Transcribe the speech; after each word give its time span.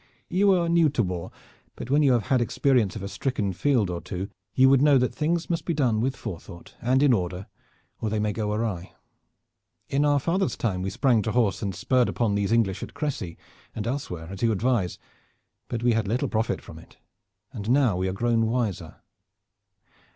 You 0.29 0.51
are 0.53 0.67
new 0.67 0.89
to 0.89 1.03
war, 1.03 1.31
but 1.75 1.91
when 1.91 2.01
you 2.01 2.13
have 2.13 2.23
had 2.25 2.41
experience 2.41 2.95
of 2.95 3.03
a 3.03 3.07
stricken 3.07 3.53
field 3.53 3.91
or 3.91 4.01
two 4.01 4.29
you 4.55 4.67
would 4.67 4.81
know 4.81 4.97
that 4.97 5.13
things 5.13 5.47
must 5.47 5.63
be 5.63 5.75
done 5.75 6.01
with 6.01 6.15
forethought 6.17 6.73
and 6.81 7.03
in 7.03 7.13
order 7.13 7.45
or 7.99 8.09
they 8.09 8.17
may 8.17 8.33
go 8.33 8.51
awry. 8.51 8.93
In 9.89 10.03
our 10.03 10.19
father's 10.19 10.57
time 10.57 10.81
we 10.81 10.89
sprang 10.89 11.21
to 11.21 11.33
horse 11.33 11.61
and 11.61 11.75
spurred 11.75 12.09
upon 12.09 12.33
these 12.33 12.51
English 12.51 12.81
at 12.81 12.95
Crecy 12.95 13.37
and 13.75 13.85
elsewhere 13.85 14.25
as 14.31 14.41
you 14.41 14.51
advise, 14.51 14.97
but 15.67 15.83
we 15.83 15.93
had 15.93 16.07
little 16.07 16.27
profit 16.29 16.63
from 16.63 16.79
it, 16.79 16.97
and 17.53 17.69
now 17.69 17.95
we 17.95 18.07
are 18.07 18.11
grown 18.13 18.47
wiser. 18.47 18.95